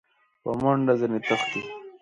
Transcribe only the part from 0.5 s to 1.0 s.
منډه